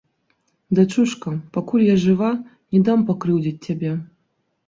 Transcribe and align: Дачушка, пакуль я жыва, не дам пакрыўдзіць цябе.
Дачушка, 0.79 1.33
пакуль 1.57 1.83
я 1.93 1.97
жыва, 2.05 2.31
не 2.75 2.79
дам 2.87 3.03
пакрыўдзіць 3.09 3.63
цябе. 3.71 3.91